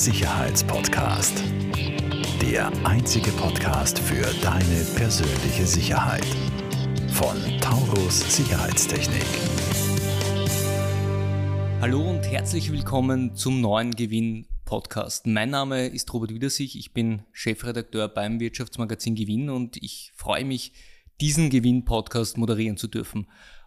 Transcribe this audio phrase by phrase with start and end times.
[0.00, 1.44] Sicherheitspodcast.
[2.40, 6.24] Der einzige Podcast für deine persönliche Sicherheit.
[7.12, 9.26] Von Taurus Sicherheitstechnik.
[11.82, 15.26] Hallo und herzlich willkommen zum neuen Gewinn Podcast.
[15.26, 20.72] Mein Name ist Robert Wiedersich, ich bin Chefredakteur beim Wirtschaftsmagazin Gewinn und ich freue mich,
[21.20, 23.26] diesen Gewinn-Podcast moderieren zu dürfen.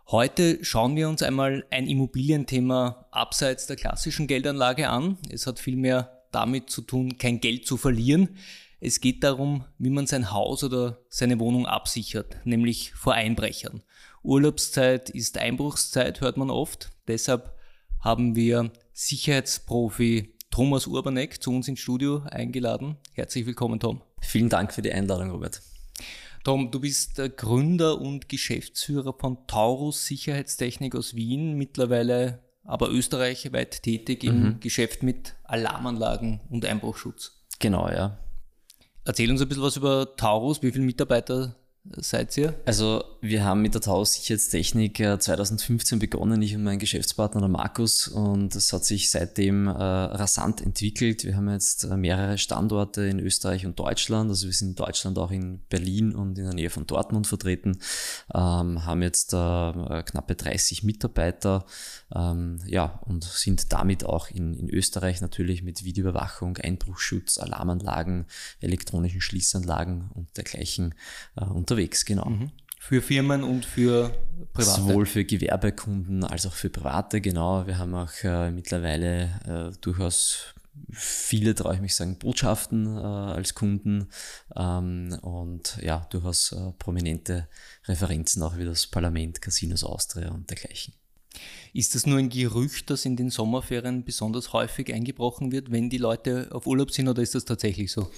[0.09, 5.17] Heute schauen wir uns einmal ein Immobilienthema abseits der klassischen Geldanlage an.
[5.29, 8.37] Es hat vielmehr damit zu tun, kein Geld zu verlieren.
[8.79, 13.81] Es geht darum, wie man sein Haus oder seine Wohnung absichert, nämlich vor Einbrechern.
[14.23, 16.91] Urlaubszeit ist Einbruchszeit, hört man oft.
[17.07, 17.53] Deshalb
[17.99, 22.97] haben wir Sicherheitsprofi Thomas Urbanek zu uns ins Studio eingeladen.
[23.13, 24.01] Herzlich willkommen, Tom.
[24.21, 25.61] Vielen Dank für die Einladung, Robert.
[26.43, 33.83] Tom, du bist der Gründer und Geschäftsführer von Taurus Sicherheitstechnik aus Wien, mittlerweile aber österreichweit
[33.83, 34.59] tätig im mhm.
[34.59, 37.43] Geschäft mit Alarmanlagen und Einbruchschutz.
[37.59, 38.17] Genau, ja.
[39.05, 40.61] Erzähl uns ein bisschen was über Taurus.
[40.61, 41.55] Wie viele Mitarbeiter
[41.97, 42.55] seid ihr?
[42.65, 47.49] Also wir haben mit der Taurus Sicherheitstechnik 2015 äh, begonnen, ich und mein Geschäftspartner der
[47.49, 48.07] Markus.
[48.07, 51.23] Und es hat sich seitdem äh, rasant entwickelt.
[51.23, 55.17] Wir haben jetzt äh, mehrere Standorte in Österreich und Deutschland, also wir sind in Deutschland
[55.17, 57.79] auch in Berlin und in der Nähe von Dortmund vertreten,
[58.33, 61.65] ähm, haben jetzt äh, knappe 30 Mitarbeiter.
[62.15, 68.25] Ähm, ja, und sind damit auch in, in Österreich natürlich mit Videoüberwachung, Einbruchschutz, Alarmanlagen,
[68.59, 70.93] elektronischen Schließanlagen und dergleichen
[71.35, 72.29] äh, unterwegs, genau.
[72.29, 72.51] Mhm.
[72.79, 74.13] Für Firmen und für
[74.53, 74.81] Private?
[74.81, 77.65] Sowohl für Gewerbekunden als auch für Private, genau.
[77.65, 80.53] Wir haben auch äh, mittlerweile äh, durchaus
[80.91, 84.09] viele, traue ich mich sagen, Botschaften äh, als Kunden
[84.55, 87.47] ähm, und ja, durchaus äh, prominente
[87.85, 90.93] Referenzen auch wie das Parlament, Casinos Austria und dergleichen.
[91.73, 95.97] Ist das nur ein Gerücht, das in den Sommerferien besonders häufig eingebrochen wird, wenn die
[95.97, 98.11] Leute auf Urlaub sind oder ist das tatsächlich so?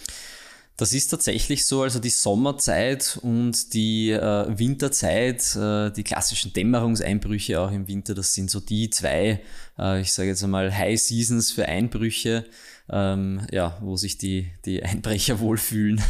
[0.78, 7.62] Das ist tatsächlich so, also die Sommerzeit und die äh, Winterzeit, äh, die klassischen Dämmerungseinbrüche
[7.62, 9.42] auch im Winter, das sind so die zwei,
[9.80, 12.44] äh, ich sage jetzt einmal High Seasons für Einbrüche,
[12.90, 16.02] ähm, ja, wo sich die, die Einbrecher wohlfühlen.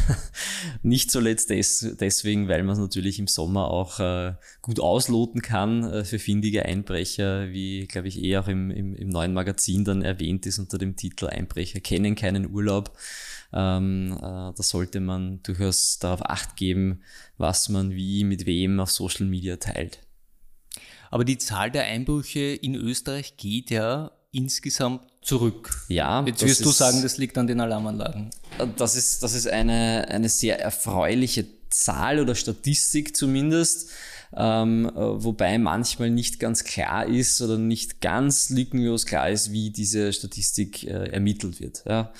[0.81, 4.33] Nicht zuletzt des, deswegen, weil man es natürlich im Sommer auch äh,
[4.63, 9.09] gut ausloten kann äh, für findige Einbrecher, wie, glaube ich, eh auch im, im, im
[9.09, 12.97] neuen Magazin dann erwähnt ist unter dem Titel Einbrecher kennen keinen Urlaub.
[13.53, 17.01] Ähm, äh, da sollte man durchaus darauf acht geben,
[17.37, 19.99] was man wie, mit wem auf Social Media teilt.
[21.11, 25.85] Aber die Zahl der Einbrüche in Österreich geht ja insgesamt zurück.
[25.87, 26.23] Ja.
[26.25, 28.29] Jetzt wirst du sagen, das liegt an den Alarmanlagen.
[28.77, 33.89] Das ist, das ist eine, eine sehr erfreuliche Zahl oder Statistik zumindest
[34.37, 40.11] ähm, wobei manchmal nicht ganz klar ist oder nicht ganz lückenlos klar ist, wie diese
[40.11, 41.83] Statistik äh, ermittelt wird.
[41.87, 42.11] Ja.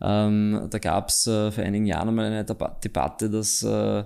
[0.00, 4.04] Ähm, da gab es äh, vor einigen Jahren einmal eine Debatte, dass äh, äh,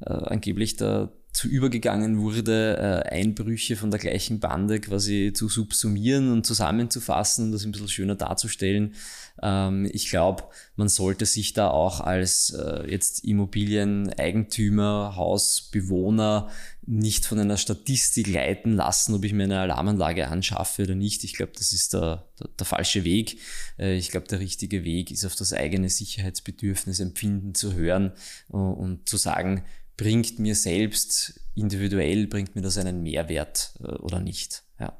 [0.00, 6.46] angeblich der zu übergegangen wurde, äh, Einbrüche von der gleichen Bande quasi zu subsumieren und
[6.46, 8.94] zusammenzufassen und das ein bisschen schöner darzustellen.
[9.42, 10.44] Ähm, ich glaube,
[10.76, 16.48] man sollte sich da auch als äh, jetzt Immobilieneigentümer, Hausbewohner
[16.86, 21.22] nicht von einer Statistik leiten lassen, ob ich mir eine Alarmanlage anschaffe oder nicht.
[21.22, 23.38] Ich glaube, das ist der, der, der falsche Weg.
[23.78, 28.12] Äh, ich glaube, der richtige Weg ist auf das eigene Sicherheitsbedürfnis, Empfinden zu hören
[28.48, 29.64] und, äh, und zu sagen,
[29.96, 34.64] bringt mir selbst individuell, bringt mir das einen Mehrwert äh, oder nicht.
[34.78, 34.96] Ja.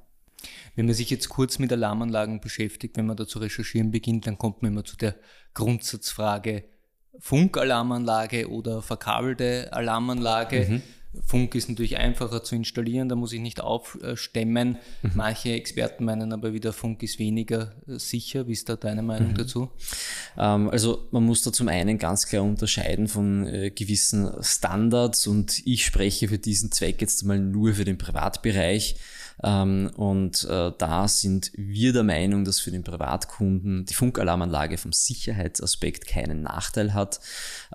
[0.75, 4.39] Wenn man sich jetzt kurz mit Alarmanlagen beschäftigt, wenn man da zu recherchieren beginnt, dann
[4.39, 5.17] kommt man immer zu der
[5.55, 6.65] Grundsatzfrage
[7.19, 10.67] Funkalarmanlage oder verkabelte Alarmanlage.
[10.69, 10.83] Mhm.
[11.25, 14.79] Funk ist natürlich einfacher zu installieren, da muss ich nicht aufstemmen.
[15.03, 15.11] Mhm.
[15.15, 18.47] Manche Experten meinen aber wieder, Funk ist weniger äh, sicher.
[18.49, 19.37] Wie ist da deine Meinung mhm.
[19.37, 19.71] dazu?
[20.37, 25.67] Ähm, also man muss da zum einen ganz klar unterscheiden von äh, gewissen Standards und
[25.67, 28.97] ich spreche für diesen Zweck jetzt mal nur für den Privatbereich.
[29.43, 34.93] Ähm, und äh, da sind wir der Meinung, dass für den Privatkunden die Funkalarmanlage vom
[34.93, 37.21] Sicherheitsaspekt keinen Nachteil hat.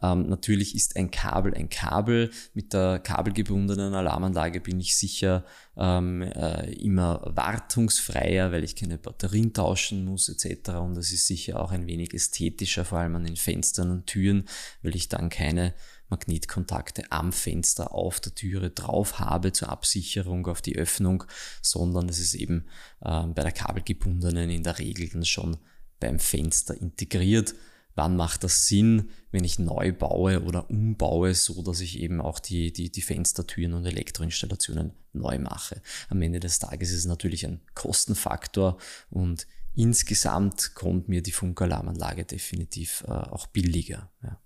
[0.02, 2.32] Ähm, natürlich ist ein Kabel ein Kabel.
[2.54, 5.46] Mit der kabelgebundenen Alarmanlage bin ich sicher
[5.78, 10.72] ähm, äh, immer wartungsfreier, weil ich keine Batterien tauschen muss etc.
[10.72, 14.46] Und es ist sicher auch ein wenig ästhetischer, vor allem an den Fenstern und Türen,
[14.82, 15.74] weil ich dann keine
[16.12, 21.24] Magnetkontakte am Fenster auf der Türe drauf habe zur Absicherung auf die Öffnung,
[21.62, 22.66] sondern es ist eben
[23.02, 25.58] äh, bei der kabelgebundenen in der Regel dann schon
[26.00, 27.56] beim Fenster integriert.
[27.96, 32.40] Wann macht das Sinn, wenn ich neu baue oder umbaue, so dass ich eben auch
[32.40, 35.82] die, die, die Fenstertüren und Elektroinstallationen neu mache?
[36.10, 38.78] Am Ende des Tages ist es natürlich ein Kostenfaktor
[39.10, 44.10] und insgesamt kommt mir die Funkalarmanlage definitiv äh, auch billiger.
[44.24, 44.40] Ja.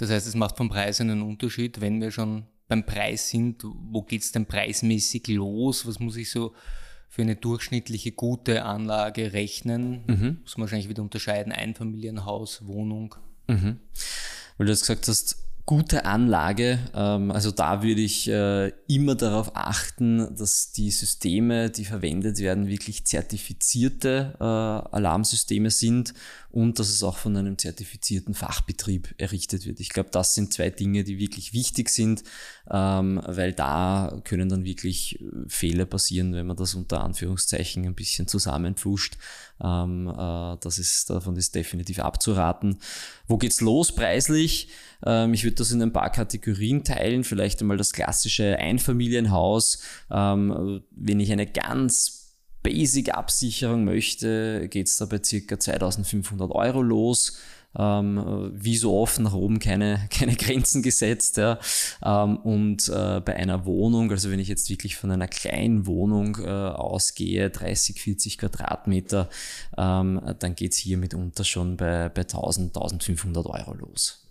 [0.00, 3.62] Das heißt, es macht vom Preis einen Unterschied, wenn wir schon beim Preis sind.
[3.64, 5.86] Wo geht es denn preismäßig los?
[5.86, 6.54] Was muss ich so
[7.10, 10.04] für eine durchschnittliche gute Anlage rechnen?
[10.06, 10.38] Mhm.
[10.40, 13.14] Muss man wahrscheinlich wieder unterscheiden, Einfamilienhaus, Wohnung.
[13.46, 13.76] Mhm.
[14.56, 15.36] Weil du jetzt gesagt hast,
[15.66, 16.78] gute Anlage.
[16.94, 22.68] Ähm, also da würde ich äh, immer darauf achten, dass die Systeme, die verwendet werden,
[22.68, 26.14] wirklich zertifizierte äh, Alarmsysteme sind
[26.52, 29.78] und dass es auch von einem zertifizierten Fachbetrieb errichtet wird.
[29.80, 32.24] Ich glaube, das sind zwei Dinge, die wirklich wichtig sind,
[32.70, 38.26] ähm, weil da können dann wirklich Fehler passieren, wenn man das unter Anführungszeichen ein bisschen
[38.26, 39.16] zusammenpfuscht.
[39.62, 42.78] Ähm, äh, das ist, davon ist definitiv abzuraten.
[43.28, 44.68] Wo geht's los preislich?
[45.04, 47.22] Ähm, ich würde das in ein paar Kategorien teilen.
[47.22, 49.82] Vielleicht einmal das klassische Einfamilienhaus.
[50.10, 52.20] Ähm, wenn ich eine ganz
[52.62, 57.38] Basic-Absicherung möchte, geht's da bei circa 2500 Euro los.
[57.78, 61.36] Ähm, wie so oft nach oben keine, keine Grenzen gesetzt.
[61.36, 61.60] Ja.
[62.04, 66.36] Ähm, und äh, bei einer Wohnung, also wenn ich jetzt wirklich von einer kleinen Wohnung
[66.40, 69.28] äh, ausgehe, 30, 40 Quadratmeter,
[69.78, 74.26] ähm, dann geht's hier mitunter schon bei, bei 1000, 1500 Euro los.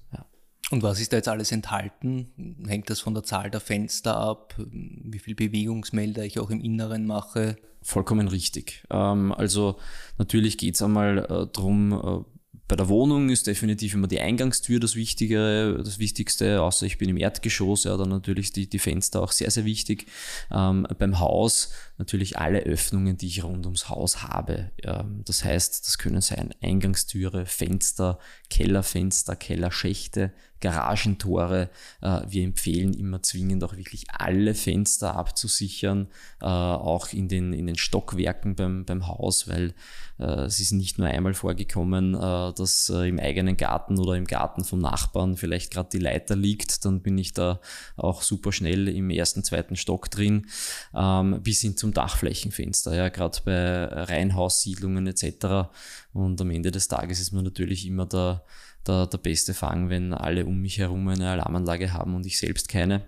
[0.71, 2.55] Und was ist da jetzt alles enthalten?
[2.67, 4.53] Hängt das von der Zahl der Fenster ab?
[4.57, 7.57] Wie viel Bewegungsmelder ich auch im Inneren mache?
[7.81, 8.83] Vollkommen richtig.
[8.89, 9.79] Ähm, also
[10.17, 12.39] natürlich geht es einmal äh, darum, äh,
[12.69, 17.09] bei der Wohnung ist definitiv immer die Eingangstür das Wichtige, das Wichtigste, außer ich bin
[17.09, 20.05] im Erdgeschoss, ja, dann natürlich die, die Fenster auch sehr, sehr wichtig.
[20.51, 24.69] Ähm, beim Haus natürlich alle Öffnungen, die ich rund ums Haus habe.
[24.83, 28.19] Ähm, das heißt, das können sein Eingangstüre, Fenster,
[28.51, 31.69] Kellerfenster, Kellerschächte, Garagentore.
[32.01, 36.07] Äh, wir empfehlen immer zwingend auch wirklich alle Fenster abzusichern,
[36.41, 39.73] äh, auch in den, in den Stockwerken beim, beim Haus, weil
[40.19, 44.79] äh, es ist nicht nur einmal vorgekommen, dass im eigenen Garten oder im Garten vom
[44.79, 47.59] Nachbarn vielleicht gerade die Leiter liegt, dann bin ich da
[47.95, 50.47] auch super schnell im ersten, zweiten Stock drin,
[50.95, 55.69] ähm, bis hin zum Dachflächenfenster, ja, gerade bei Reihenhaussiedlungen etc.
[56.13, 58.43] Und am Ende des Tages ist man natürlich immer der,
[58.87, 62.69] der, der beste Fang, wenn alle um mich herum eine Alarmanlage haben und ich selbst
[62.69, 63.07] keine.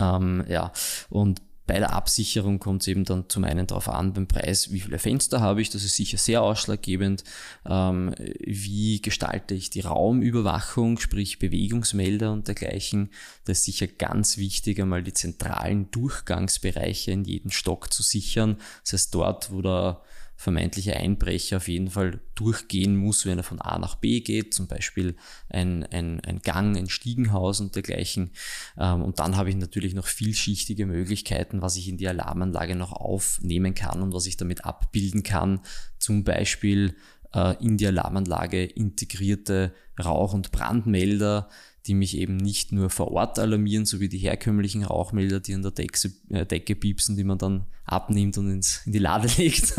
[0.00, 0.72] Ähm, ja,
[1.08, 4.80] und bei der Absicherung kommt es eben dann zum einen darauf an, beim Preis, wie
[4.80, 7.24] viele Fenster habe ich, das ist sicher sehr ausschlaggebend.
[7.66, 13.10] Ähm, wie gestalte ich die Raumüberwachung, sprich Bewegungsmelder und dergleichen.
[13.44, 18.56] Das ist sicher ganz wichtig, einmal die zentralen Durchgangsbereiche in jedem Stock zu sichern.
[18.82, 20.00] Das heißt, dort, wo der
[20.38, 24.68] vermeintliche Einbrecher auf jeden Fall durchgehen muss, wenn er von A nach B geht, zum
[24.68, 25.16] Beispiel
[25.48, 28.30] ein, ein, ein Gang, ein Stiegenhaus und dergleichen.
[28.78, 32.92] Ähm, und dann habe ich natürlich noch vielschichtige Möglichkeiten, was ich in die Alarmanlage noch
[32.92, 35.60] aufnehmen kann und was ich damit abbilden kann.
[35.98, 36.94] Zum Beispiel
[37.34, 41.48] äh, in die Alarmanlage integrierte Rauch- und Brandmelder,
[41.88, 45.62] die mich eben nicht nur vor Ort alarmieren, so wie die herkömmlichen Rauchmelder, die an
[45.62, 49.74] der Decke, äh, Decke piepsen, die man dann abnimmt und ins, in die Lade legt,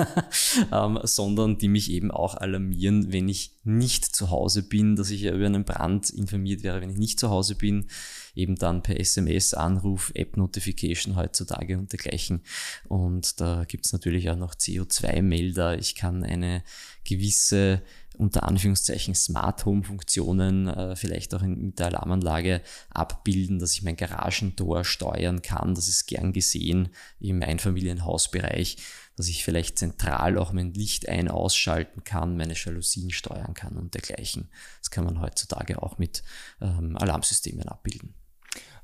[0.71, 5.25] ähm, sondern die mich eben auch alarmieren, wenn ich nicht zu Hause bin, dass ich
[5.25, 7.85] über einen Brand informiert wäre, wenn ich nicht zu Hause bin,
[8.33, 12.41] eben dann per SMS, Anruf, App-Notification heutzutage und dergleichen.
[12.88, 15.77] Und da gibt's natürlich auch noch CO2-Melder.
[15.77, 16.63] Ich kann eine
[17.04, 17.83] gewisse
[18.19, 23.81] unter Anführungszeichen Smart Home Funktionen äh, vielleicht auch in, mit der Alarmanlage abbilden, dass ich
[23.81, 25.73] mein Garagentor steuern kann.
[25.73, 26.90] Das ist gern gesehen
[27.21, 28.78] im Einfamilienhausbereich,
[29.16, 33.94] dass ich vielleicht zentral auch mein Licht ein- ausschalten kann, meine Jalousien steuern kann und
[33.94, 34.49] dergleichen.
[34.81, 36.21] Das kann man heutzutage auch mit
[36.59, 38.16] ähm, Alarmsystemen abbilden.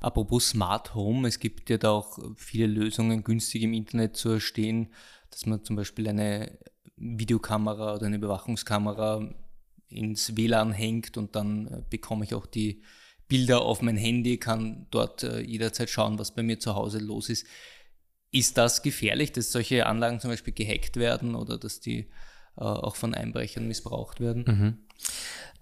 [0.00, 4.94] Apropos Smart Home, es gibt ja da auch viele Lösungen günstig im Internet zu erstehen,
[5.30, 6.58] dass man zum Beispiel eine
[6.96, 9.28] Videokamera oder eine Überwachungskamera
[9.88, 12.82] ins WLAN hängt und dann äh, bekomme ich auch die
[13.28, 17.28] Bilder auf mein Handy, kann dort äh, jederzeit schauen, was bei mir zu Hause los
[17.28, 17.46] ist.
[18.30, 22.08] Ist das gefährlich, dass solche Anlagen zum Beispiel gehackt werden oder dass die
[22.56, 24.44] äh, auch von Einbrechern missbraucht werden?
[24.46, 24.78] Mhm.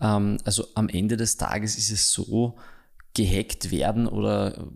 [0.00, 2.59] Ähm, also am Ende des Tages ist es so,
[3.14, 4.69] gehackt werden oder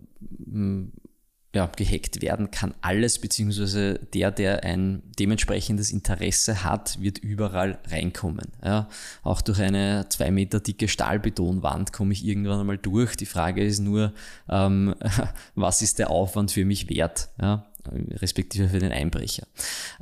[1.55, 8.51] ja, gehackt werden kann alles, beziehungsweise der, der ein dementsprechendes Interesse hat, wird überall reinkommen.
[8.63, 8.87] Ja,
[9.23, 13.15] auch durch eine zwei Meter dicke Stahlbetonwand komme ich irgendwann einmal durch.
[13.15, 14.13] Die Frage ist nur,
[14.47, 14.93] ähm,
[15.55, 17.29] was ist der Aufwand für mich wert?
[17.41, 19.47] Ja, respektive für den Einbrecher.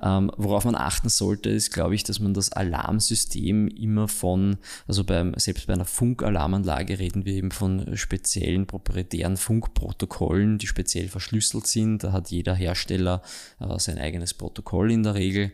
[0.01, 5.03] Ähm, worauf man achten sollte, ist, glaube ich, dass man das Alarmsystem immer von, also
[5.03, 11.67] beim, selbst bei einer Funkalarmanlage reden wir eben von speziellen proprietären Funkprotokollen, die speziell verschlüsselt
[11.67, 12.03] sind.
[12.03, 13.21] Da hat jeder Hersteller
[13.59, 15.51] äh, sein eigenes Protokoll in der Regel.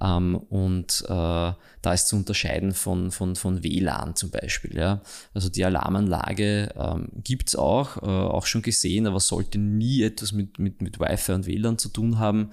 [0.00, 1.52] Ähm, und äh,
[1.86, 4.76] da ist zu unterscheiden von, von, von WLAN zum Beispiel.
[4.76, 5.02] Ja.
[5.34, 10.32] Also die Alarmanlage ähm, gibt es auch, äh, auch schon gesehen, aber sollte nie etwas
[10.32, 12.50] mit, mit, mit Wi-Fi und WLAN zu tun haben.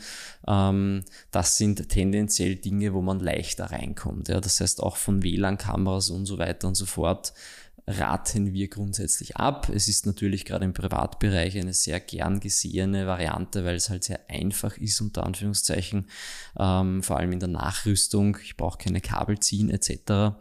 [0.48, 4.30] Ähm, das sind tendenziell Dinge, wo man leichter reinkommt.
[4.30, 4.40] Ja.
[4.40, 7.34] Das heißt auch von WLAN-Kameras und so weiter und so fort
[7.86, 9.70] raten wir grundsätzlich ab.
[9.70, 14.22] Es ist natürlich gerade im Privatbereich eine sehr gern gesehene Variante, weil es halt sehr
[14.30, 16.08] einfach ist, unter Anführungszeichen,
[16.58, 18.38] ähm, vor allem in der Nachrüstung.
[18.44, 20.38] Ich brauche keine Kabel ziehen etc.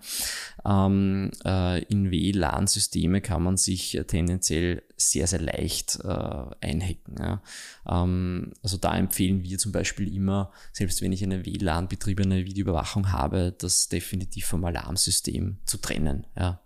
[0.65, 7.17] Ähm, äh, in WLAN-Systeme kann man sich tendenziell sehr, sehr leicht äh, einhacken.
[7.19, 7.43] Ja.
[7.89, 13.53] Ähm, also da empfehlen wir zum Beispiel immer, selbst wenn ich eine WLAN-betriebene Videoüberwachung habe,
[13.59, 16.27] das definitiv vom Alarmsystem zu trennen.
[16.39, 16.61] Ja.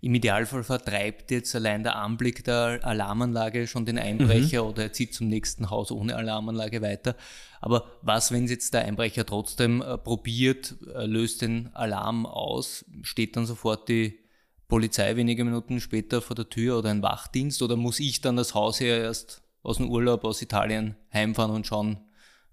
[0.00, 4.68] Im Idealfall vertreibt jetzt allein der Anblick der Alarmanlage schon den Einbrecher mhm.
[4.70, 7.16] oder er zieht zum nächsten Haus ohne Alarmanlage weiter.
[7.60, 13.36] Aber was, wenn jetzt der Einbrecher trotzdem äh, probiert, äh, löst den Alarm aus, steht
[13.36, 14.20] dann sofort die
[14.68, 18.54] Polizei wenige Minuten später vor der Tür oder ein Wachdienst oder muss ich dann das
[18.54, 22.07] Haus her erst aus dem Urlaub aus Italien heimfahren und schauen,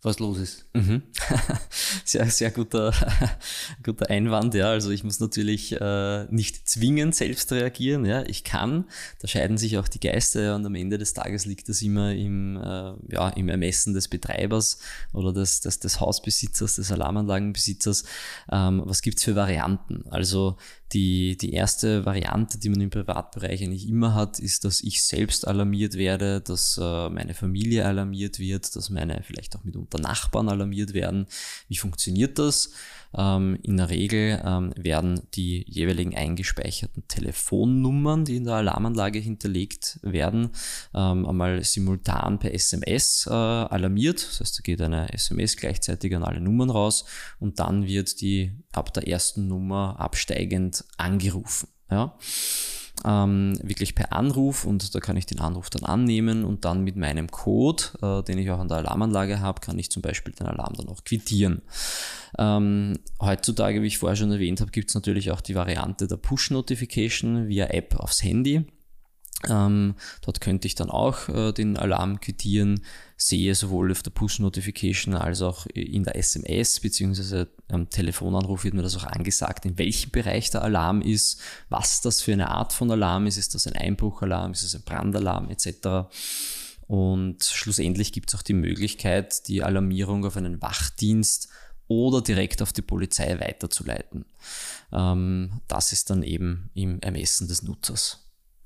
[0.05, 0.65] was los ist.
[0.73, 1.01] Mhm.
[2.05, 2.93] sehr, sehr guter,
[3.83, 4.69] guter Einwand, ja.
[4.69, 8.23] Also ich muss natürlich äh, nicht zwingend selbst reagieren, ja.
[8.27, 8.85] Ich kann,
[9.19, 12.57] da scheiden sich auch die Geister und am Ende des Tages liegt das immer im,
[12.57, 14.79] äh, ja, im Ermessen des Betreibers
[15.13, 18.05] oder des, des, des Hausbesitzers, des Alarmanlagenbesitzers.
[18.51, 20.05] Ähm, was gibt's für Varianten?
[20.09, 20.57] Also
[20.95, 25.45] die, die erste Variante, die man im Privatbereich eigentlich immer hat, ist, dass ich selbst
[25.45, 30.93] alarmiert werde, dass äh, meine Familie alarmiert wird, dass meine vielleicht auch mitunter Nachbarn alarmiert
[30.93, 31.27] werden.
[31.67, 32.71] Wie funktioniert das?
[33.17, 39.99] Ähm, in der Regel ähm, werden die jeweiligen eingespeicherten Telefonnummern, die in der Alarmanlage hinterlegt
[40.01, 40.51] werden,
[40.93, 44.25] ähm, einmal simultan per SMS äh, alarmiert.
[44.25, 47.03] Das heißt, da geht eine SMS gleichzeitig an alle Nummern raus
[47.39, 51.67] und dann wird die ab der ersten Nummer absteigend angerufen.
[51.89, 52.15] Ja
[53.03, 56.95] ähm, wirklich per Anruf und da kann ich den Anruf dann annehmen und dann mit
[56.95, 60.47] meinem Code, äh, den ich auch an der Alarmanlage habe, kann ich zum Beispiel den
[60.47, 61.61] Alarm dann auch quittieren.
[62.37, 66.17] Ähm, heutzutage, wie ich vorher schon erwähnt habe, gibt es natürlich auch die Variante der
[66.17, 68.65] Push-Notification via App aufs Handy.
[69.49, 72.81] Ähm, dort könnte ich dann auch äh, den Alarm quittieren,
[73.17, 77.45] sehe sowohl auf der Push-Notification als auch in der SMS bzw.
[77.69, 82.21] am Telefonanruf wird mir das auch angesagt, in welchem Bereich der Alarm ist, was das
[82.21, 86.09] für eine Art von Alarm ist, ist das ein Einbruchalarm, ist das ein Brandalarm etc.
[86.87, 91.49] Und schlussendlich gibt es auch die Möglichkeit, die Alarmierung auf einen Wachdienst
[91.87, 94.25] oder direkt auf die Polizei weiterzuleiten.
[94.91, 98.24] Ähm, das ist dann eben im Ermessen des Nutzers.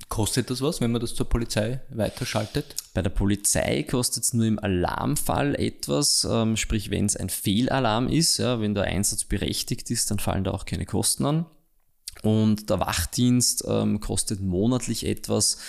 [0.09, 2.75] Kostet das was, wenn man das zur Polizei weiterschaltet?
[2.95, 8.07] Bei der Polizei kostet es nur im Alarmfall etwas, ähm, sprich wenn es ein Fehlalarm
[8.07, 11.45] ist, ja, wenn der Einsatz berechtigt ist, dann fallen da auch keine Kosten an.
[12.23, 15.59] Und der Wachdienst ähm, kostet monatlich etwas.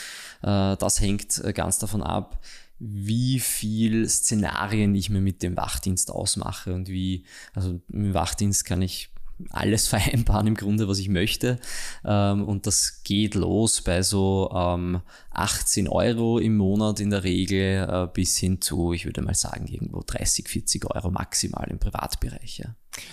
[0.43, 2.43] Äh, das hängt äh, ganz davon ab,
[2.79, 8.81] wie viel Szenarien ich mir mit dem Wachdienst ausmache und wie, also im Wachdienst kann
[8.81, 9.11] ich
[9.51, 11.59] alles vereinbaren im Grunde, was ich möchte.
[12.05, 17.89] Ähm, und das geht los bei so 18 ähm, Euro im Monat in der Regel
[17.89, 22.63] äh, bis hin zu, ich würde mal sagen, irgendwo 30, 40 Euro maximal im Privatbereich.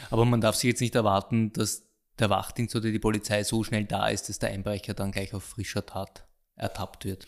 [0.10, 1.84] Aber man darf sich jetzt nicht erwarten, dass
[2.20, 5.44] der Wachdienst oder die Polizei so schnell da ist, dass der Einbrecher dann gleich auf
[5.44, 7.26] frischer Tat ertappt wird?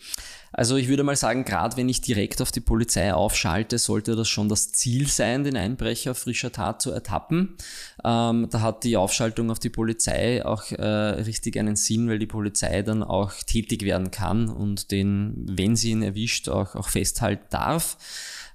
[0.52, 4.28] Also ich würde mal sagen, gerade wenn ich direkt auf die Polizei aufschalte, sollte das
[4.28, 7.56] schon das Ziel sein, den Einbrecher frischer Tat zu ertappen.
[8.04, 12.26] Ähm, da hat die Aufschaltung auf die Polizei auch äh, richtig einen Sinn, weil die
[12.26, 17.46] Polizei dann auch tätig werden kann und den, wenn sie ihn erwischt, auch, auch festhalten
[17.50, 17.96] darf.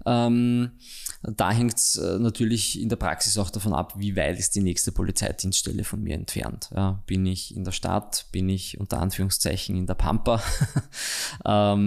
[0.05, 0.71] Ähm,
[1.23, 4.61] da hängt es äh, natürlich in der Praxis auch davon ab, wie weit ist die
[4.61, 6.69] nächste Polizeidienststelle von mir entfernt.
[6.75, 10.41] Ja, bin ich in der Stadt, bin ich unter Anführungszeichen in der Pampa.
[11.45, 11.84] ähm,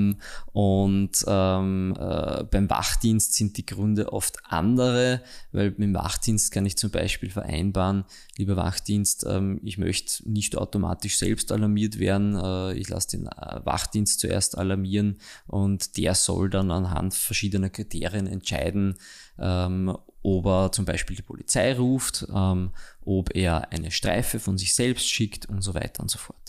[0.53, 6.67] und ähm, äh, beim Wachdienst sind die Gründe oft andere, weil mit dem Wachdienst kann
[6.67, 8.05] ich zum Beispiel vereinbaren,
[8.37, 13.61] lieber Wachdienst, ähm, ich möchte nicht automatisch selbst alarmiert werden, äh, ich lasse den äh,
[13.65, 18.97] Wachdienst zuerst alarmieren und der soll dann anhand verschiedener Kriterien entscheiden,
[19.39, 22.71] ähm, ob er zum Beispiel die Polizei ruft, ähm,
[23.05, 26.48] ob er eine Streife von sich selbst schickt und so weiter und so fort.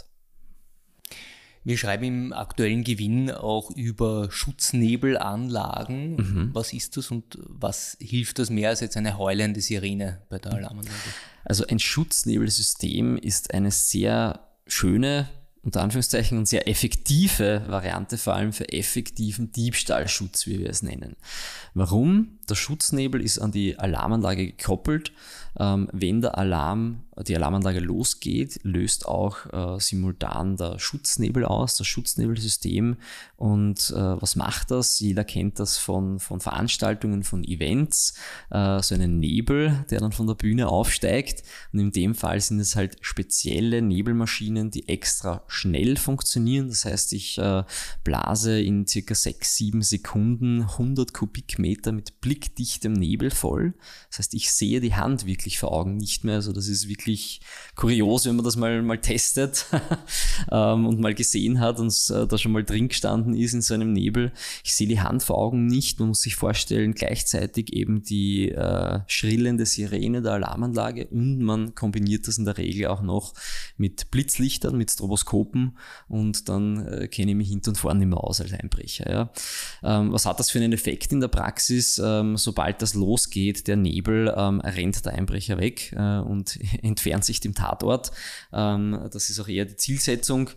[1.69, 6.15] Wir schreiben im aktuellen Gewinn auch über Schutznebelanlagen.
[6.15, 6.49] Mhm.
[6.51, 10.53] Was ist das und was hilft das mehr als jetzt eine heulende Sirene bei der
[10.53, 10.97] Alarmanlage?
[11.45, 15.29] Also ein Schutznebelsystem ist eine sehr schöne,
[15.61, 21.17] unter Anführungszeichen, und sehr effektive Variante, vor allem für effektiven Diebstahlschutz, wie wir es nennen.
[21.75, 22.38] Warum?
[22.49, 25.11] Der Schutznebel ist an die Alarmanlage gekoppelt.
[25.57, 31.87] Ähm, wenn der Alarm die Alarmanlage losgeht, löst auch äh, simultan der Schutznebel aus, das
[31.87, 32.97] Schutznebelsystem.
[33.35, 34.99] Und äh, was macht das?
[34.99, 38.13] Jeder kennt das von, von Veranstaltungen, von Events,
[38.51, 41.43] äh, so einen Nebel, der dann von der Bühne aufsteigt.
[41.73, 46.69] Und in dem Fall sind es halt spezielle Nebelmaschinen, die extra schnell funktionieren.
[46.69, 47.63] Das heißt, ich äh,
[48.03, 53.73] blase in circa 6, 7 Sekunden 100 Kubikmeter mit blickdichtem Nebel voll.
[54.09, 56.35] Das heißt, ich sehe die Hand wirklich vor Augen nicht mehr.
[56.35, 57.41] Also das ist wirklich
[57.75, 59.65] kurios, wenn man das mal, mal testet
[60.51, 63.73] ähm, und mal gesehen hat und äh, da schon mal drin gestanden ist in so
[63.73, 64.31] einem Nebel.
[64.63, 65.99] Ich sehe die Hand vor Augen nicht.
[65.99, 72.27] Man muss sich vorstellen, gleichzeitig eben die äh, schrillende Sirene der Alarmanlage und man kombiniert
[72.27, 73.33] das in der Regel auch noch
[73.77, 75.77] mit Blitzlichtern, mit Stroboskopen
[76.07, 79.09] und dann äh, kenne ich mich hinten und vorne nicht mehr aus als Einbrecher.
[79.09, 79.31] Ja.
[79.83, 81.99] Ähm, was hat das für einen Effekt in der Praxis?
[82.03, 87.39] Ähm, sobald das losgeht, der Nebel, ähm, rennt der Einbrecher weg äh, und entfernt sich
[87.39, 88.11] dem Tatort.
[88.53, 90.51] Ähm, das ist auch eher die Zielsetzung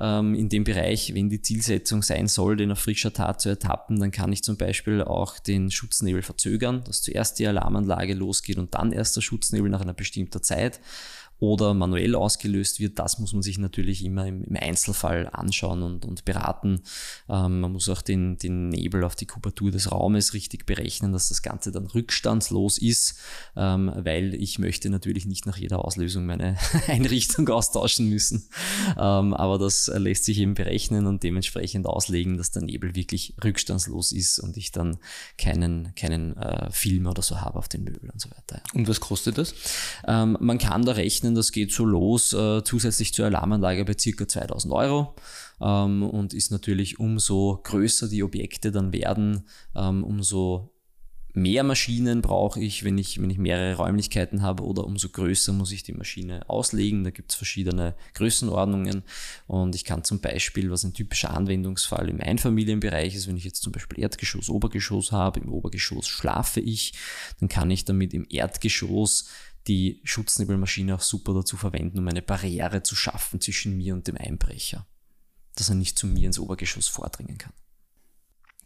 [0.00, 4.00] ähm, in dem Bereich, wenn die Zielsetzung sein soll, den auf frischer Tat zu ertappen,
[4.00, 8.74] dann kann ich zum Beispiel auch den Schutznebel verzögern, dass zuerst die Alarmanlage losgeht und
[8.74, 10.80] dann erst der Schutznebel nach einer bestimmten Zeit
[11.44, 16.04] oder manuell ausgelöst wird, das muss man sich natürlich immer im, im Einzelfall anschauen und,
[16.04, 16.80] und beraten.
[17.28, 21.28] Ähm, man muss auch den, den Nebel auf die Kubatur des Raumes richtig berechnen, dass
[21.28, 23.18] das Ganze dann rückstandslos ist,
[23.56, 28.48] ähm, weil ich möchte natürlich nicht nach jeder Auslösung meine Einrichtung austauschen müssen.
[28.96, 34.12] Ähm, aber das lässt sich eben berechnen und dementsprechend auslegen, dass der Nebel wirklich rückstandslos
[34.12, 34.96] ist und ich dann
[35.36, 38.62] keinen, keinen äh, Film oder so habe auf den Möbel und so weiter.
[38.72, 39.54] Und was kostet das?
[40.06, 43.94] Ähm, man kann da rechnen, rechnen, das geht so los, äh, zusätzlich zur Alarmanlage bei
[43.98, 45.14] circa 2000 Euro
[45.60, 50.70] ähm, und ist natürlich umso größer die Objekte dann werden, ähm, umso
[51.36, 55.72] mehr Maschinen brauche ich, wenn ich, wenn ich mehrere Räumlichkeiten habe oder umso größer muss
[55.72, 57.02] ich die Maschine auslegen.
[57.02, 59.02] Da gibt es verschiedene Größenordnungen
[59.48, 63.62] und ich kann zum Beispiel, was ein typischer Anwendungsfall im Einfamilienbereich ist, wenn ich jetzt
[63.62, 66.92] zum Beispiel Erdgeschoss, Obergeschoss habe, im Obergeschoss schlafe ich,
[67.40, 69.26] dann kann ich damit im Erdgeschoss
[69.66, 74.16] die Schutznebelmaschine auch super dazu verwenden, um eine Barriere zu schaffen zwischen mir und dem
[74.16, 74.86] Einbrecher,
[75.56, 77.52] dass er nicht zu mir ins Obergeschoss vordringen kann.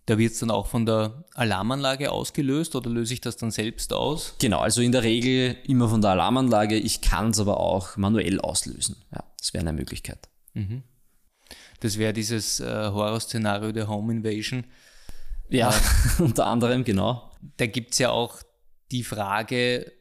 [0.07, 3.93] Da wird es dann auch von der Alarmanlage ausgelöst oder löse ich das dann selbst
[3.93, 4.35] aus?
[4.39, 6.77] Genau, also in der Regel immer von der Alarmanlage.
[6.77, 8.97] Ich kann es aber auch manuell auslösen.
[9.13, 10.31] Ja, das wäre eine Möglichkeit.
[10.55, 10.83] Mhm.
[11.81, 14.65] Das wäre dieses äh, Horrorszenario der Home Invasion.
[15.51, 17.31] Ja, äh, unter anderem, genau.
[17.59, 18.39] Da gibt es ja auch
[18.91, 19.93] die Frage,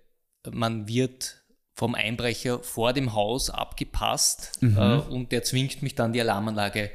[0.51, 4.77] man wird vom Einbrecher vor dem Haus abgepasst mhm.
[4.77, 6.89] äh, und der zwingt mich dann, die Alarmanlage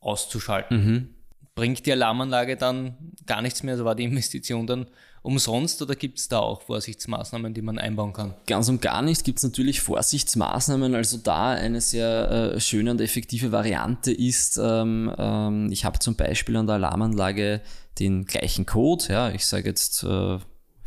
[0.00, 0.84] auszuschalten.
[0.84, 1.08] Mhm.
[1.54, 3.72] Bringt die Alarmanlage dann gar nichts mehr?
[3.72, 4.86] Also war die Investition dann
[5.22, 8.34] umsonst oder gibt es da auch Vorsichtsmaßnahmen, die man einbauen kann?
[8.46, 10.94] Ganz und gar nicht gibt es natürlich Vorsichtsmaßnahmen.
[10.94, 16.16] Also da eine sehr äh, schöne und effektive Variante ist, ähm, ähm, ich habe zum
[16.16, 17.62] Beispiel an der Alarmanlage
[17.98, 19.04] den gleichen Code.
[19.08, 20.38] Ja, ich sage jetzt äh,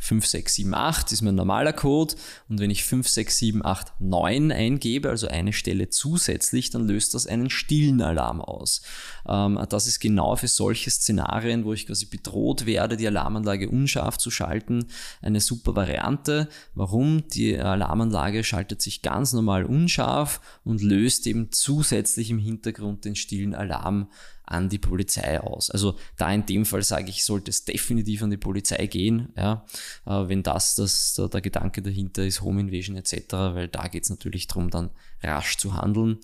[0.02, 2.16] 5, 6, 7, 8 ist mein normaler Code
[2.48, 7.14] und wenn ich 5, 6, 7, 8, 9 eingebe, also eine Stelle zusätzlich, dann löst
[7.14, 8.82] das einen stillen Alarm aus.
[9.28, 14.18] Ähm, das ist genau für solche Szenarien, wo ich quasi bedroht werde, die Alarmanlage unscharf
[14.18, 14.86] zu schalten,
[15.20, 16.48] eine super Variante.
[16.74, 17.28] Warum?
[17.28, 23.54] Die Alarmanlage schaltet sich ganz normal unscharf und löst eben zusätzlich im Hintergrund den stillen
[23.54, 24.08] Alarm
[24.44, 25.70] an die Polizei aus.
[25.70, 29.64] Also da in dem Fall sage ich, sollte es definitiv an die Polizei gehen, ja,
[30.06, 34.04] äh, wenn das, das der, der, Gedanke dahinter ist, Home Invasion etc., weil da geht
[34.04, 34.90] es natürlich darum, dann
[35.22, 36.18] rasch zu handeln.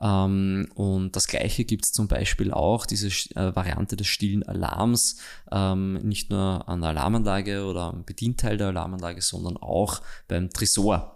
[0.00, 5.16] Ähm, und das gleiche gibt es zum Beispiel auch, diese äh, Variante des stillen Alarms,
[5.50, 11.15] ähm, nicht nur an der Alarmanlage oder am Bedienteil der Alarmanlage, sondern auch beim Tresor.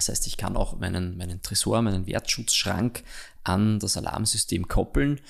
[0.00, 3.02] Das heißt, ich kann auch meinen, meinen Tresor, meinen Wertschutzschrank
[3.44, 5.20] an das Alarmsystem koppeln.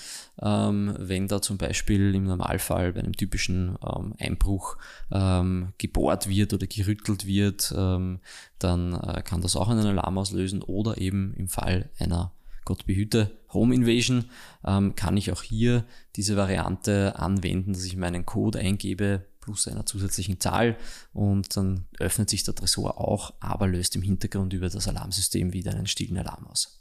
[0.41, 4.77] Ähm, wenn da zum Beispiel im Normalfall bei einem typischen ähm, Einbruch
[5.11, 8.21] ähm, gebohrt wird oder gerüttelt wird, ähm,
[8.61, 12.31] dann äh, kann das auch einen Alarm auslösen oder eben im Fall einer
[12.65, 14.27] Gott behüte Home Invasion
[14.65, 19.87] ähm, kann ich auch hier diese Variante anwenden, dass ich meinen Code eingebe plus einer
[19.87, 20.77] zusätzlichen Zahl
[21.13, 25.73] und dann öffnet sich der Tresor auch, aber löst im Hintergrund über das Alarmsystem wieder
[25.73, 26.81] einen stillen Alarm aus.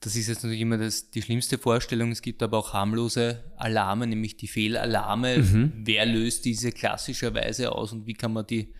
[0.00, 2.12] Das ist jetzt natürlich immer das, die schlimmste Vorstellung.
[2.12, 5.38] Es gibt aber auch harmlose Alarme, nämlich die Fehlalarme.
[5.38, 5.72] Mhm.
[5.74, 8.74] Wer löst diese klassischerweise aus und wie kann man die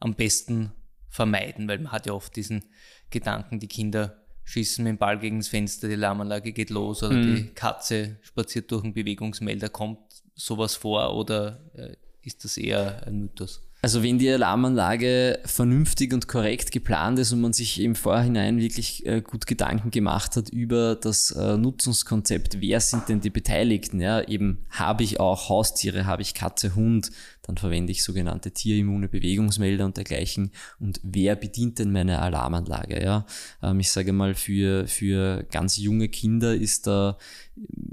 [0.00, 0.72] am besten
[1.10, 1.68] vermeiden?
[1.68, 2.64] Weil man hat ja oft diesen
[3.10, 7.14] Gedanken, die Kinder schießen mit dem Ball gegen das Fenster, die Alarmanlage geht los oder
[7.14, 7.36] mhm.
[7.36, 9.68] die Katze spaziert durch einen Bewegungsmelder.
[9.68, 10.00] Kommt
[10.34, 13.62] sowas vor oder äh, ist das eher ein Mythos?
[13.84, 19.04] Also wenn die Alarmanlage vernünftig und korrekt geplant ist und man sich im Vorhinein wirklich
[19.06, 24.00] äh, gut Gedanken gemacht hat über das äh, Nutzungskonzept, wer sind denn die Beteiligten?
[24.00, 27.10] Ja, eben habe ich auch Haustiere, habe ich Katze, Hund,
[27.42, 30.52] dann verwende ich sogenannte tierimmune Bewegungsmelder und dergleichen.
[30.78, 33.02] Und wer bedient denn meine Alarmanlage?
[33.02, 33.26] Ja,
[33.62, 37.18] ähm, ich sage mal, für, für ganz junge Kinder ist da,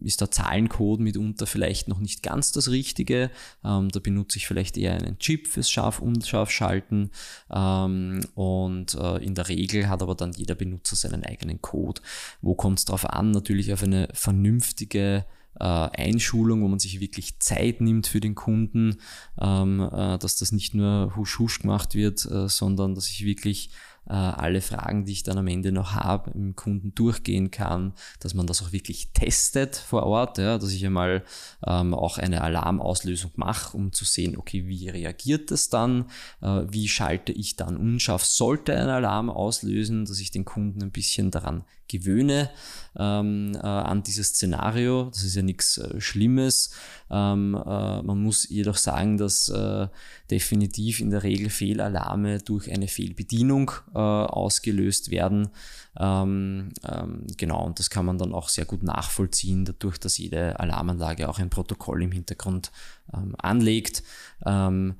[0.03, 3.31] ist der Zahlencode mitunter vielleicht noch nicht ganz das Richtige.
[3.63, 7.09] Ähm, da benutze ich vielleicht eher einen Chip fürs Scharf-Unscharf-Schalten.
[7.51, 12.01] Ähm, und äh, in der Regel hat aber dann jeder Benutzer seinen eigenen Code.
[12.41, 13.31] Wo kommt es darauf an?
[13.31, 15.25] Natürlich auf eine vernünftige
[15.59, 18.97] äh, Einschulung, wo man sich wirklich Zeit nimmt für den Kunden,
[19.39, 23.71] ähm, äh, dass das nicht nur husch husch gemacht wird, äh, sondern dass ich wirklich
[24.09, 28.33] äh, alle Fragen, die ich dann am Ende noch habe, im Kunden durchgehen kann, dass
[28.33, 31.23] man das auch wirklich testet vor Ort, ja, dass ich einmal
[31.65, 36.05] ähm, auch eine Alarmauslösung mache, um zu sehen, okay, wie reagiert das dann,
[36.41, 40.91] äh, wie schalte ich dann unscharf, sollte ein Alarm auslösen, dass ich den Kunden ein
[40.91, 42.49] bisschen daran gewöhne
[42.97, 45.05] ähm, äh, an dieses Szenario.
[45.05, 46.71] Das ist ja nichts äh, Schlimmes.
[47.11, 49.87] Ähm, äh, man muss jedoch sagen, dass äh,
[50.31, 55.49] definitiv in der Regel Fehlalarme durch eine Fehlbedienung äh, ausgelöst werden.
[55.97, 60.59] Ähm, ähm, genau, und das kann man dann auch sehr gut nachvollziehen, dadurch, dass jede
[60.59, 62.71] Alarmanlage auch ein Protokoll im Hintergrund
[63.13, 64.03] ähm, anlegt.
[64.45, 64.95] Ähm,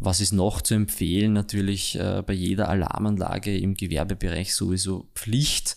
[0.00, 1.32] was ist noch zu empfehlen?
[1.32, 5.76] Natürlich äh, bei jeder Alarmanlage im Gewerbebereich sowieso Pflicht,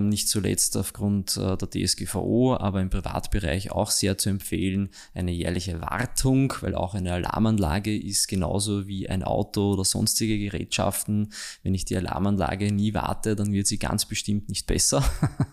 [0.00, 5.80] nicht zuletzt aufgrund äh, der DSGVO, aber im Privatbereich auch sehr zu empfehlen, eine jährliche
[5.80, 11.32] Wartung, weil auch eine Alarmanlage ist genauso wie ein Auto oder sonstige Gerätschaften.
[11.62, 15.04] Wenn ich die Alarmanlage nie warte, dann wird sie ganz bestimmt nicht besser.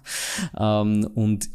[0.60, 1.50] ähm, und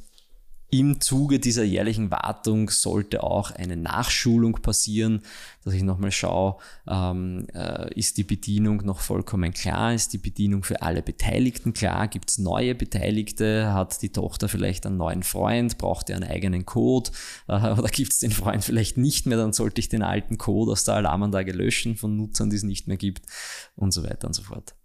[0.70, 5.22] im Zuge dieser jährlichen Wartung sollte auch eine Nachschulung passieren,
[5.64, 10.64] dass ich nochmal schaue, ähm, äh, ist die Bedienung noch vollkommen klar, ist die Bedienung
[10.64, 15.78] für alle Beteiligten klar, gibt es neue Beteiligte, hat die Tochter vielleicht einen neuen Freund,
[15.78, 17.10] braucht er einen eigenen Code?
[17.48, 20.72] Äh, oder gibt es den Freund vielleicht nicht mehr, dann sollte ich den alten Code
[20.72, 23.26] aus der Alarmanlage löschen von Nutzern, die es nicht mehr gibt
[23.74, 24.77] und so weiter und so fort.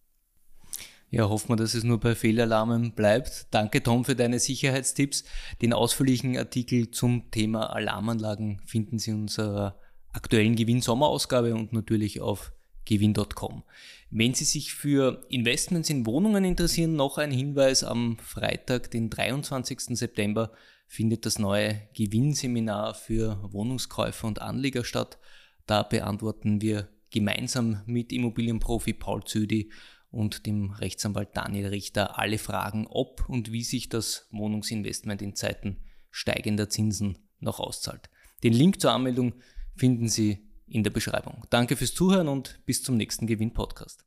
[1.13, 3.45] Ja, hoffen wir, dass es nur bei Fehlalarmen bleibt.
[3.51, 5.23] Danke, Tom, für deine Sicherheitstipps.
[5.61, 9.77] Den ausführlichen Artikel zum Thema Alarmanlagen finden Sie in unserer
[10.11, 12.51] aktuellen Gewinn-Sommerausgabe und natürlich auf
[12.85, 13.61] gewinn.com.
[14.09, 17.83] Wenn Sie sich für Investments in Wohnungen interessieren, noch ein Hinweis.
[17.83, 19.95] Am Freitag, den 23.
[19.95, 20.51] September,
[20.87, 25.19] findet das neue Gewinnseminar für Wohnungskäufer und Anleger statt.
[25.67, 29.69] Da beantworten wir gemeinsam mit Immobilienprofi Paul Züdi
[30.13, 35.83] und dem Rechtsanwalt Daniel Richter alle Fragen, ob und wie sich das Wohnungsinvestment in Zeiten
[36.11, 38.09] steigender Zinsen noch auszahlt.
[38.43, 39.33] Den Link zur Anmeldung
[39.75, 41.43] finden Sie in der Beschreibung.
[41.49, 44.05] Danke fürs Zuhören und bis zum nächsten Gewinn-Podcast.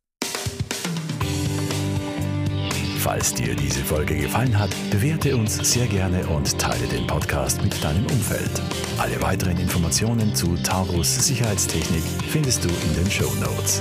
[2.99, 7.83] Falls dir diese Folge gefallen hat, bewerte uns sehr gerne und teile den Podcast mit
[7.85, 8.51] deinem Umfeld.
[8.99, 13.81] Alle weiteren Informationen zu Taurus Sicherheitstechnik findest du in den Show Notes.